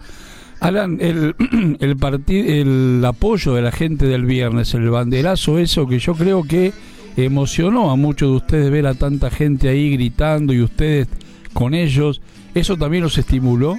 [0.60, 1.34] Alan, el,
[1.80, 1.96] el,
[2.28, 6.72] el apoyo de la gente del viernes, el banderazo, eso que yo creo que
[7.16, 11.08] emocionó a muchos de ustedes ver a tanta gente ahí gritando y ustedes
[11.52, 12.20] con ellos,
[12.54, 13.78] ¿eso también los estimuló?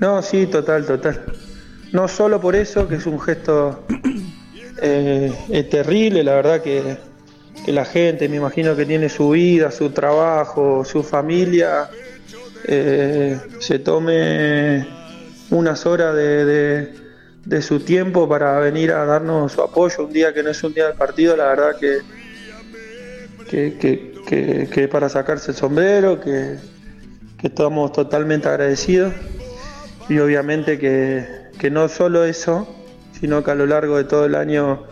[0.00, 1.22] No, sí, total, total.
[1.92, 3.84] No solo por eso, que es un gesto
[4.82, 6.96] eh, terrible, la verdad que,
[7.66, 11.88] la gente, me imagino que tiene su vida, su trabajo, su familia,
[12.64, 14.86] eh, se tome
[15.50, 16.92] unas horas de,
[17.44, 20.72] de, su tiempo para venir a darnos su apoyo un día que no es un
[20.72, 22.00] día del partido, la verdad que,
[23.48, 26.56] que, que, para sacarse el sombrero, que,
[27.38, 29.12] que estamos totalmente agradecidos.
[30.08, 31.26] Y obviamente que,
[31.58, 32.68] que no solo eso,
[33.20, 34.84] sino que a lo largo de todo el año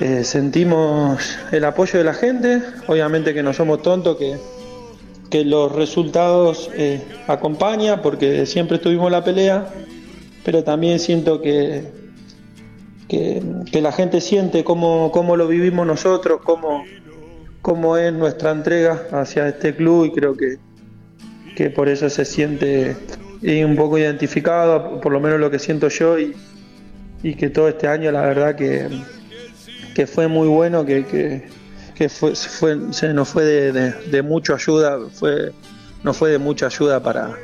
[0.00, 4.38] eh, sentimos el apoyo de la gente, obviamente que no somos tontos, que,
[5.30, 9.72] que los resultados eh, acompañan, porque siempre estuvimos la pelea,
[10.44, 11.84] pero también siento que,
[13.08, 13.40] que,
[13.80, 16.84] la gente siente cómo, cómo, lo vivimos nosotros, cómo,
[17.62, 20.56] cómo es nuestra entrega hacia este club y creo que,
[21.54, 22.96] que por eso se siente
[23.42, 26.34] un poco identificado, por lo menos lo que siento yo y,
[27.22, 28.88] y que todo este año la verdad que,
[29.94, 31.59] que fue muy bueno, que, que,
[32.08, 35.52] fue, se nos fue de, de, mucha ayuda, fue,
[36.02, 37.36] nos fue de mucha ayuda para,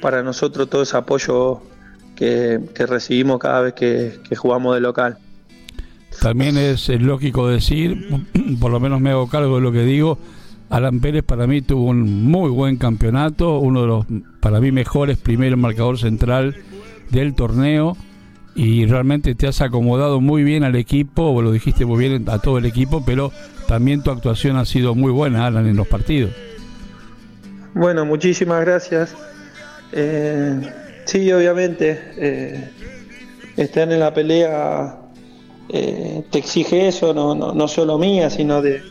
[0.00, 1.62] para nosotros todo ese apoyo
[2.16, 5.18] que, recibimos cada vez que, jugamos de local.
[6.20, 8.08] También es, lógico decir,
[8.60, 10.18] por lo menos me hago cargo de lo que digo,
[10.68, 14.06] Alan Pérez para mí tuvo un muy buen campeonato, uno de los
[14.40, 16.56] para mí mejores primer marcador central
[17.10, 17.96] del torneo
[18.54, 22.38] y realmente te has acomodado muy bien al equipo, o lo dijiste muy bien a
[22.38, 23.32] todo el equipo, pero
[23.70, 26.32] también tu actuación ha sido muy buena, Alan, en los partidos.
[27.72, 29.14] Bueno, muchísimas gracias.
[29.92, 30.60] Eh,
[31.04, 32.68] sí, obviamente, eh,
[33.56, 34.98] estar en la pelea
[35.68, 38.82] eh, te exige eso, no, no, no, solo mía, sino de,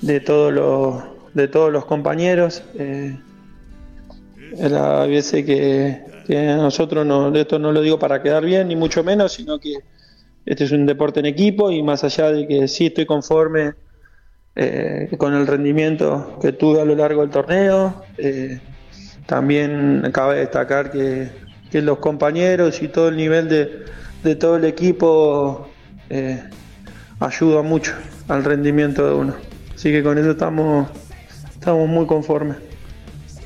[0.00, 1.02] de, todos los,
[1.34, 2.62] de todos los compañeros.
[2.78, 3.18] Eh,
[4.62, 9.02] a veces que, que nosotros no, esto no lo digo para quedar bien, ni mucho
[9.02, 9.74] menos, sino que
[10.46, 13.72] este es un deporte en equipo y más allá de que sí estoy conforme
[14.56, 18.60] eh, con el rendimiento que tuve a lo largo del torneo, eh,
[19.26, 23.84] también cabe destacar que, los compañeros y todo el nivel de,
[24.22, 25.68] de todo el equipo
[26.08, 26.40] eh,
[27.18, 27.92] ayuda mucho
[28.28, 29.34] al rendimiento de uno.
[29.74, 30.88] Así que con eso estamos,
[31.52, 32.58] estamos muy conformes.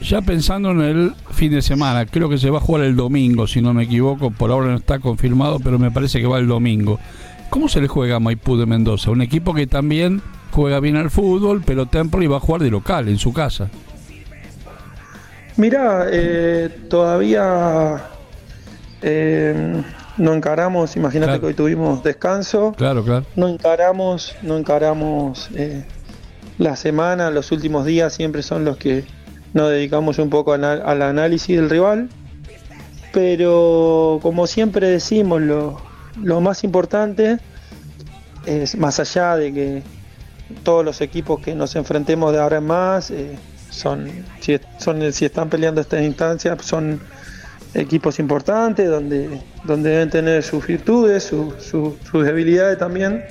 [0.02, 3.46] Ya pensando en el fin de semana, creo que se va a jugar el domingo,
[3.46, 6.48] si no me equivoco, por ahora no está confirmado, pero me parece que va el
[6.48, 7.00] domingo.
[7.48, 9.10] ¿Cómo se le juega a Maipú de Mendoza?
[9.10, 10.20] Un equipo que también
[10.50, 13.68] juega bien al fútbol, pero Templo va a jugar de local, en su casa.
[15.56, 18.04] Mira, eh, todavía
[19.02, 19.82] eh,
[20.16, 22.74] no encaramos, imagínate que hoy tuvimos descanso.
[22.76, 23.24] Claro, claro.
[23.36, 25.84] No encaramos, no encaramos eh,
[26.58, 29.04] la semana, los últimos días siempre son los que
[29.54, 32.08] nos dedicamos un poco al análisis del rival,
[33.12, 37.38] pero como siempre decimos, lo, más importante
[38.44, 39.82] es más allá de que
[40.62, 43.36] todos los equipos que nos enfrentemos de ahora en más eh,
[43.70, 47.00] son, si, son, si están peleando estas instancias, son
[47.74, 53.24] equipos importantes donde, donde deben tener sus virtudes, sus debilidades también,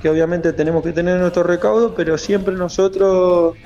[0.00, 3.56] que obviamente tenemos que tener en nuestro recaudo, pero siempre nosotros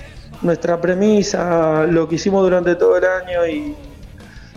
[0.43, 3.77] nuestra premisa, lo que hicimos durante todo el año y,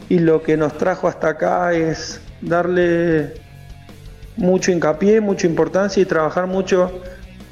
[0.10, 3.36] lo que nos trajo hasta acá es darle
[4.38, 6.92] mucho hincapié, mucha importancia y trabajar mucho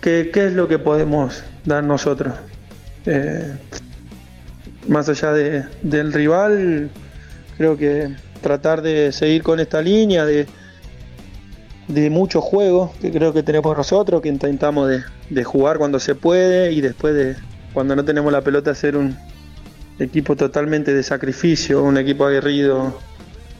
[0.01, 2.33] qué, es lo que podemos dar nosotros.
[3.05, 3.55] Eh,
[4.87, 6.89] más allá del rival,
[7.57, 10.47] creo que tratar de seguir con esta línea de,
[11.87, 14.89] de mucho juego que creo que tenemos nosotros, que intentamos
[15.29, 17.35] de jugar cuando se puede y después de,
[17.73, 19.17] cuando no tenemos la pelota ser un
[19.99, 22.97] equipo totalmente de sacrificio, un equipo aguerrido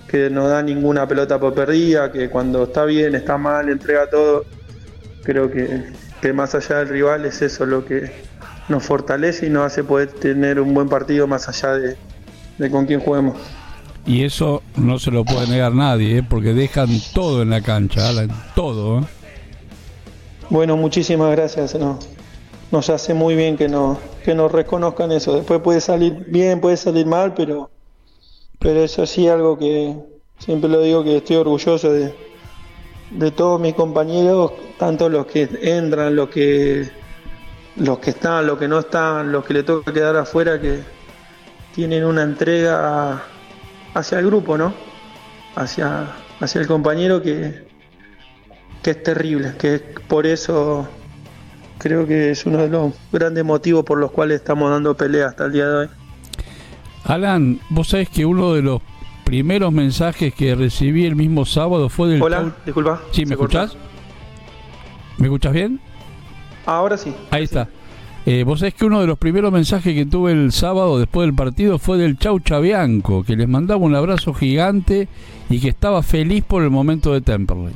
[0.08, 4.46] que no da ninguna pelota por perdida, que cuando está bien, está mal, entrega todo.
[5.24, 5.84] Creo que,
[6.22, 8.12] que más allá del rival es eso lo que
[8.70, 11.98] nos fortalece y nos hace poder tener un buen partido más allá de,
[12.58, 13.38] de con quién juguemos.
[14.06, 16.24] Y eso no se lo puede negar nadie, ¿eh?
[16.24, 19.00] porque dejan todo en la cancha, Alan, todo.
[19.00, 19.04] ¿eh?
[20.50, 21.76] Bueno, muchísimas gracias.
[21.76, 22.00] No,
[22.72, 25.36] nos hace muy bien que, no, que nos reconozcan eso.
[25.36, 27.70] Después puede salir bien, puede salir mal, pero,
[28.60, 29.98] pero eso sí algo que
[30.40, 32.14] siempre lo digo que estoy orgulloso de,
[33.12, 36.90] de todos mis compañeros, tanto los que entran, los que
[37.78, 40.80] los que están, los que no están, los que le toca quedar afuera, que
[41.76, 43.24] tienen una entrega
[43.94, 44.74] hacia el grupo, ¿no?
[45.56, 46.08] Hacia,
[46.40, 47.68] hacia el compañero que,
[48.82, 50.88] que es terrible, que por eso
[51.78, 55.46] creo que es uno de los grandes motivos por los cuales estamos dando pelea hasta
[55.46, 55.90] el día de hoy.
[57.04, 58.82] Alan, vos sabés que uno de los
[59.28, 62.22] primeros mensajes que recibí el mismo sábado fue del...
[62.22, 63.02] Hola, disculpa.
[63.12, 63.76] Sí, ¿me escuchás?
[65.18, 65.82] ¿Me escuchás bien?
[66.66, 67.14] Ahora sí.
[67.30, 67.68] Ahí está.
[68.26, 71.36] Eh, vos sabés que uno de los primeros mensajes que tuve el sábado después del
[71.36, 75.10] partido fue del Chau Chabianco, que les mandaba un abrazo gigante
[75.50, 77.74] y que estaba feliz por el momento de Temperley.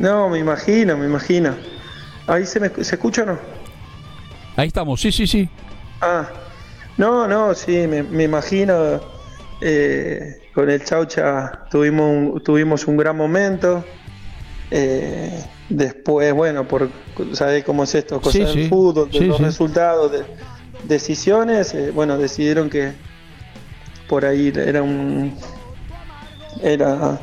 [0.00, 1.54] No, me imagino, me imagino.
[2.26, 3.38] ¿Ahí se, me, se escucha o no?
[4.56, 5.48] Ahí estamos, sí, sí, sí.
[6.00, 6.28] Ah,
[6.96, 9.17] no, no, sí, me, imagino.
[9.60, 13.84] Eh, con el Chaucha tuvimos un, tuvimos un gran momento.
[14.70, 16.88] Eh, después, bueno, por
[17.32, 18.20] ¿sabes cómo es esto?
[18.20, 20.24] Cosas del fútbol, de los resultados, de
[20.84, 21.74] decisiones.
[21.74, 22.92] Eh, bueno, decidieron que
[24.08, 25.36] por ahí era un.
[26.62, 27.20] Era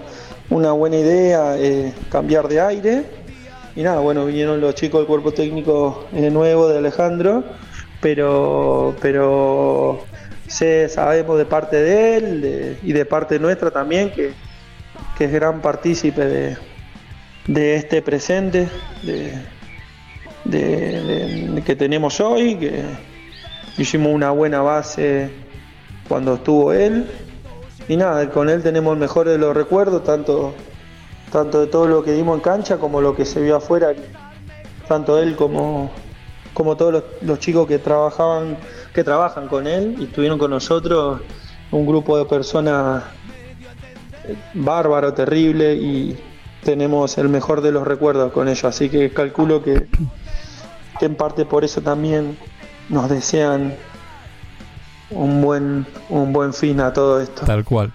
[0.50, 1.56] una buena idea
[2.10, 3.06] cambiar de aire.
[3.76, 7.44] Y nada, bueno, vinieron los chicos del cuerpo técnico nuevo de Alejandro,
[8.00, 10.06] pero, pero
[10.48, 14.34] sé, sabemos de parte de él y de parte nuestra también que,
[15.20, 16.58] es gran partícipe de,
[17.48, 18.70] de este presente
[19.04, 19.34] de,
[21.66, 22.84] que tenemos hoy, que
[23.78, 25.32] hicimos una buena base
[26.08, 27.10] cuando estuvo él.
[27.88, 30.54] Y nada, con él tenemos el mejor de los recuerdos, tanto,
[31.32, 33.94] tanto de todo lo que dimos en cancha como lo que se vio afuera,
[34.88, 35.92] tanto él como,
[36.54, 38.58] como todos los, chicos que trabajaban,
[38.96, 41.20] que trabajan con él y estuvieron con nosotros,
[41.70, 43.04] un grupo de personas
[44.54, 46.18] bárbaro, terrible y
[46.64, 49.88] tenemos el mejor de los recuerdos con ellos, así que calculo que,
[50.98, 52.38] que en parte por eso también
[52.88, 53.76] nos desean
[55.12, 57.46] un buen, un buen fin a todo esto.
[57.46, 57.92] Tal cual.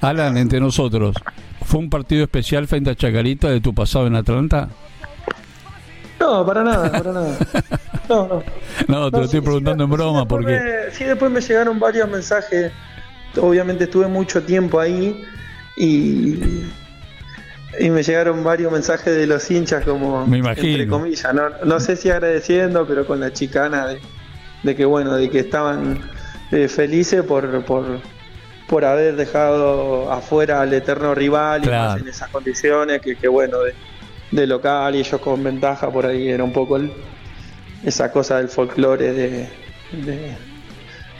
[0.00, 1.16] Alan, entre nosotros,
[1.64, 4.68] ¿fue un partido especial frente a Chacarita de tu pasado en Atlanta?
[6.20, 7.38] No, para nada, para nada.
[8.08, 8.42] No, no.
[8.86, 10.88] No, te lo estoy preguntando en broma porque...
[10.92, 12.72] sí, después me llegaron varios mensajes.
[13.38, 15.26] Obviamente estuve mucho tiempo ahí
[15.76, 16.38] y,
[17.78, 20.26] y me llegaron varios mensajes de los hinchas como...
[20.26, 20.68] Me imagino.
[20.68, 24.00] Entre comillas, no, no sé si agradeciendo, pero con la chicana de,
[24.62, 26.00] de que, bueno, de que estaban
[26.50, 28.00] eh, felices por, por,
[28.68, 33.60] por haber dejado afuera al eterno rival y más en esas condiciones, que, que bueno,
[33.60, 33.74] de,
[34.32, 36.78] local y ellos con ventaja, por ahí era un poco
[37.82, 39.48] esa cosa del folclore de,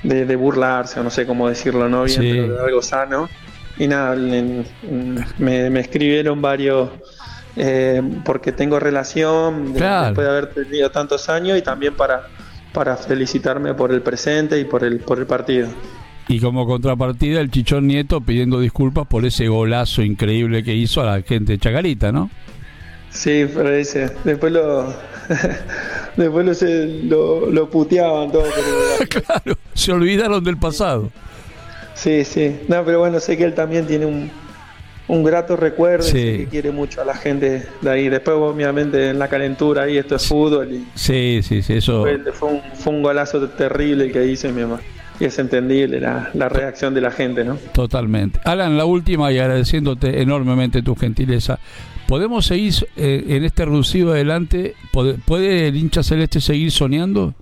[0.03, 2.05] de, de, burlarse, o no sé cómo decirlo, ¿no?
[2.05, 3.29] Bien, pero de algo sano.
[3.79, 6.91] Y nada, me, escribieron varios.
[7.61, 12.29] Eh, porque tengo relación después de haber tenido tantos años y también para
[12.73, 15.69] para felicitarme por el presente y por el, por el partido.
[16.29, 21.07] Y como contrapartida, el Chichón Nieto pidiendo disculpas por ese golazo increíble que hizo a
[21.07, 22.31] la gente de Chacarita, ¿no?
[23.11, 24.95] Sí, pero dice, después lo,
[26.17, 26.63] después
[27.05, 28.45] lo, lo, puteaban todo.
[29.09, 31.11] claro, se olvidaron del pasado.
[31.95, 32.61] Sí, sí.
[32.69, 34.31] No, pero bueno, sé que él también tiene un,
[35.09, 38.09] un grato recuerdo y que quiere mucho a la gente de ahí.
[38.09, 40.73] Después, obviamente, en la calentura ahí, esto es fútbol.
[40.73, 42.05] Y sí, sí, sí, eso.
[42.35, 44.81] Fue, un, fue un golazo terrible el que hice, mi mamá.
[45.19, 47.57] Y es entendible la, la, reacción de la gente, ¿no?
[47.73, 48.39] Totalmente.
[48.45, 51.59] Alan, la última y agradeciéndote enormemente tu gentileza.
[52.09, 54.75] ¿Podemos seguir eh, en este reducido adelante?
[54.93, 57.35] ¿Puede, el hincha celeste seguir soñando?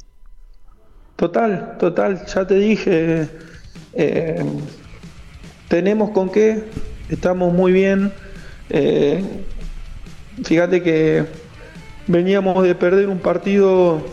[1.15, 2.27] Total, total.
[2.27, 3.29] Ya te dije,
[3.95, 4.45] eh,
[5.69, 6.65] tenemos con qué
[7.09, 8.13] estamos muy bien.
[8.69, 9.23] Eh,
[10.43, 11.25] fíjate que
[12.09, 14.05] veníamos de perder un partido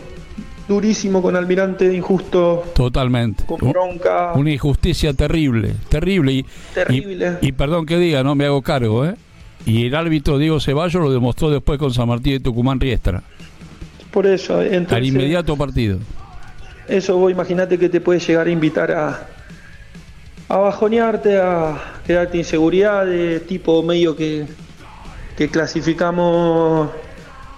[0.68, 2.62] durísimo con Almirante, injusto.
[2.76, 3.44] Totalmente.
[3.44, 4.34] Con bronca.
[4.36, 6.32] Una injusticia terrible, terrible.
[6.32, 7.38] Y, terrible.
[7.40, 9.16] Y, perdón que diga, no me hago cargo, ¿eh?
[9.66, 13.22] Y el árbitro Diego Ceballos lo demostró después con San Martín de Tucumán Riestra.
[14.10, 15.98] Por eso, entonces, al inmediato partido.
[16.86, 19.26] Eso vos imagínate que te puede llegar a invitar a,
[20.48, 24.46] a bajonearte, a crearte inseguridad de tipo medio que,
[25.36, 26.90] que clasificamos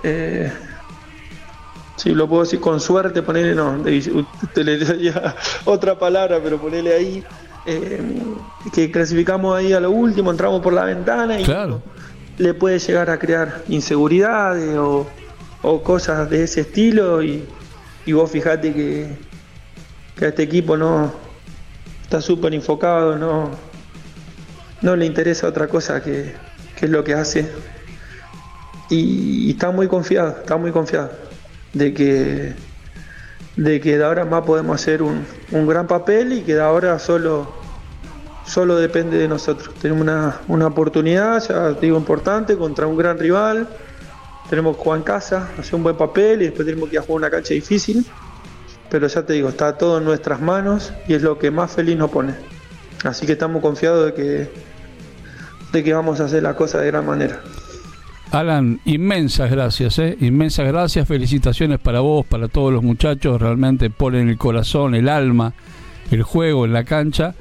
[0.04, 0.52] eh,
[1.96, 5.34] si lo puedo decir con suerte, ponerle, no, usted le daría
[5.64, 7.24] otra palabra, pero ponerle ahí,
[7.64, 8.02] eh,
[8.72, 11.44] que clasificamos ahí a lo último, entramos por la ventana y
[12.39, 15.07] le puede llegar a crear inseguridades o,
[15.82, 17.45] cosas de ese estilo y,
[18.12, 19.09] vos fijate que,
[20.16, 21.12] que a este equipo no
[22.03, 23.51] está súper enfocado, no,
[24.80, 26.34] no le interesa otra cosa que,
[26.76, 27.51] que es lo que hace.
[28.89, 31.11] Y, está muy confiado, está muy confiado
[31.72, 32.55] de que
[33.57, 37.51] de que de ahora más podemos hacer un, gran papel y que de ahora solo
[38.47, 39.74] solo depende de nosotros.
[39.74, 40.03] Tenemos
[40.49, 43.68] una, oportunidad, ya digo, importante contra un gran rival.
[44.49, 47.18] Tenemos que en casa, hacer un buen papel y después tenemos que ir a jugar
[47.18, 48.07] una cancha difícil.
[48.88, 51.97] Pero ya te digo, está todo en nuestras manos y es lo que más feliz
[51.97, 52.34] nos pone.
[53.05, 54.51] Así que estamos confiados de que,
[55.72, 57.40] de que vamos a hacer la cosa de gran manera.
[58.30, 60.16] Alan, inmensas gracias, ¿eh?
[60.20, 65.55] inmensas gracias, felicitaciones para vos, para todos los muchachos, realmente ponen el corazón, el alma,
[66.11, 67.34] el juego en la cancha.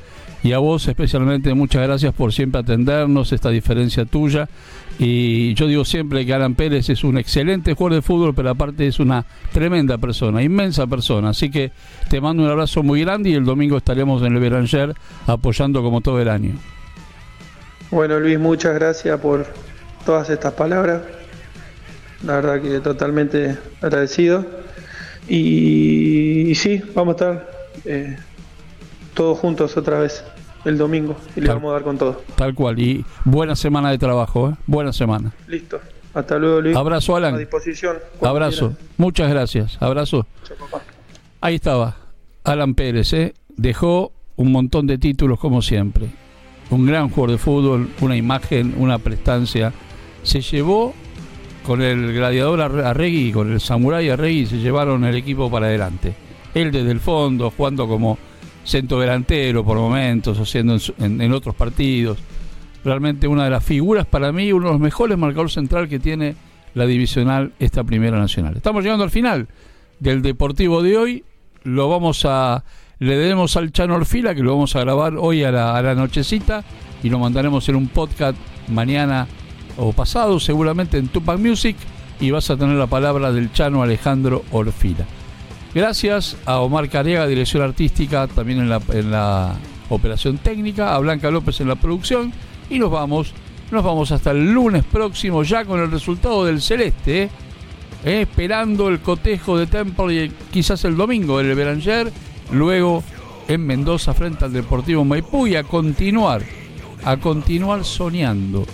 [0.46, 4.48] Y a vos especialmente muchas gracias por siempre atendernos, esta diferencia tuya.
[5.00, 8.86] Y yo digo siempre que Alan Pérez es un excelente jugador de fútbol, pero aparte
[8.86, 11.30] es una tremenda persona, inmensa persona.
[11.30, 11.72] Así que
[12.12, 14.94] te mando un abrazo muy grande y el domingo estaremos en el Beranger
[15.26, 16.54] apoyando como todo el año.
[17.90, 19.48] Bueno Luis, muchas gracias por,
[20.06, 21.02] todas estas palabras.
[22.24, 24.46] La verdad que totalmente agradecido.
[25.28, 27.52] Y, sí, vamos a estar
[27.86, 28.16] eh,
[29.16, 30.24] todos juntos otra vez
[30.66, 32.22] el domingo y le vamos a dar con todo.
[32.36, 32.80] Tal cual.
[32.80, 34.56] Y buena semana de trabajo, ¿eh?
[34.68, 35.32] Buena semana.
[35.48, 35.80] Listo.
[36.14, 36.76] Hasta luego, Luis.
[36.76, 37.36] Abrazo, Alan.
[37.36, 37.98] A disposición.
[38.22, 38.74] Abrazo.
[38.98, 39.82] Muchas gracias.
[39.82, 40.26] Abrazo.
[41.42, 41.98] Ahí estaba.
[42.44, 43.34] Alan Pérez, ¿eh?
[43.56, 46.08] Dejó un montón de títulos como siempre.
[46.70, 49.74] Un gran jugador de fútbol, una imagen, una prestancia
[50.26, 50.94] se llevó
[51.66, 56.16] con el gladiador Arregui, con el samurái Arregui, se llevaron el equipo para adelante.
[56.54, 58.18] Él desde el fondo, jugando como
[58.66, 62.18] centro delantero por momentos, haciendo en, otros partidos.
[62.84, 66.36] Realmente una de las figuras para mí, uno de los mejores marcadores central que tiene
[66.74, 68.58] la divisional, esta primera nacional.
[68.58, 69.48] Estamos llegando al final
[70.00, 71.24] del Deportivo de hoy.
[71.64, 72.64] Lo vamos a.
[73.00, 76.64] Le debemos al Chano Orfila, que lo vamos a grabar hoy a la nochecita
[77.04, 78.38] y lo mandaremos en un podcast
[78.70, 79.28] mañana
[79.78, 81.76] o pasado seguramente en Tupac Music
[82.20, 85.06] y vas a tener la palabra del Chano Alejandro Orfila.
[85.76, 89.56] Gracias a Omar Cariaga, dirección artística, también en la, en la
[89.90, 92.32] operación técnica, a Blanca López en la producción
[92.70, 93.34] y nos vamos,
[93.72, 98.22] nos vamos hasta el lunes próximo ya con el resultado del Celeste, ¿eh?
[98.22, 102.10] Esperando el cotejo de Temple y quizás el domingo del Beranger,
[102.54, 103.04] luego
[103.48, 106.42] en Mendoza frente al Deportivo Maipú y a continuar,
[107.04, 108.66] a continuar soñando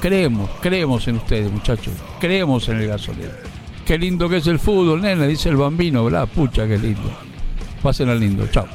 [0.00, 1.92] Creemos, creemos en ustedes, muchachos.
[2.20, 3.47] Creemos en el gasolero.
[3.88, 6.28] Qué lindo que es el fútbol, nena, dice el bambino, ¿verdad?
[6.28, 7.10] Pucha, qué lindo.
[7.82, 8.68] Pasen al lindo, chao.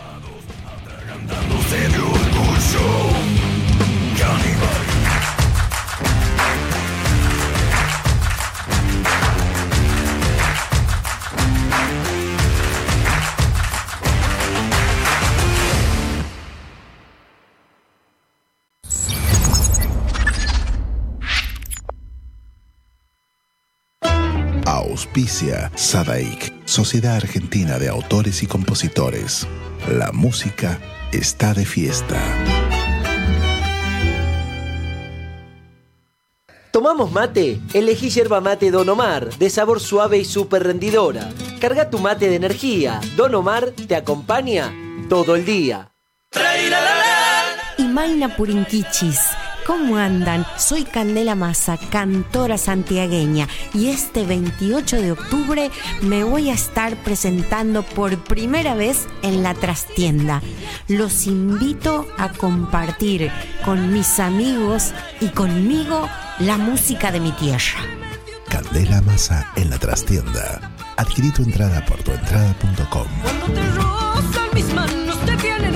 [25.44, 29.48] Auspicia Sadaik, Sociedad Argentina de Autores y Compositores.
[29.90, 30.80] La música
[31.12, 32.22] está de fiesta.
[36.72, 37.60] ¿Tomamos mate?
[37.74, 41.30] Elegí yerba mate Don Omar, de sabor suave y súper rendidora.
[41.60, 43.02] Carga tu mate de energía.
[43.16, 44.74] Don Omar te acompaña
[45.10, 45.92] todo el día.
[47.78, 49.20] Y Maina Purinquichis
[49.66, 50.46] ¿Cómo andan?
[50.58, 57.84] Soy Candela Massa, cantora santiagueña, y este 28 de octubre me voy a estar presentando
[57.84, 60.42] por primera vez en la trastienda.
[60.90, 63.32] Los invito a compartir
[63.64, 66.10] con mis amigos y conmigo
[66.40, 67.80] la música de mi tierra.
[68.50, 70.74] Candela Massa en la trastienda.
[70.98, 73.08] Adquirí tu entrada por tuentrada.com.
[73.22, 75.76] Cuando te rozan mis manos, te vienen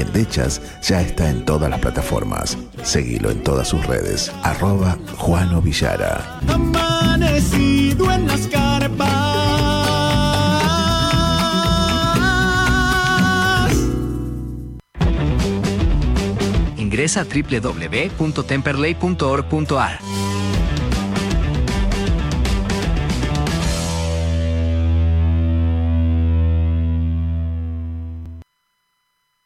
[0.00, 2.58] Endechas ya está en todas las plataformas.
[2.82, 4.30] Seguilo en todas sus redes.
[4.42, 6.40] Arroba Juano Villara.
[6.48, 9.06] Amanecido en las carpas.
[16.76, 19.98] Ingresa a www.temperley.org.ar